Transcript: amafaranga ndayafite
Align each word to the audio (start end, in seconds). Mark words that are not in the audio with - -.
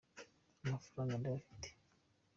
amafaranga 0.63 1.13
ndayafite 1.21 1.67